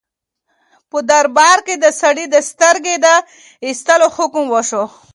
[0.89, 3.07] په دربار کې د سړي د سترګې د
[3.65, 4.83] ایستلو حکم وشو.